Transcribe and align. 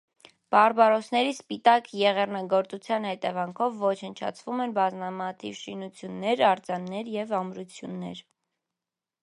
Բարբարոսների 0.53 1.33
«սպիտակ 1.33 1.89
եղեռնագործության» 1.97 3.05
հետևանքով 3.09 3.77
ոչնչացվում 3.83 4.63
են 4.65 4.73
բազմաթիվ 4.79 5.59
շինություններ, 5.61 6.45
արձաններ 6.51 7.13
և 7.19 7.35
ամրություններ։ 7.43 8.23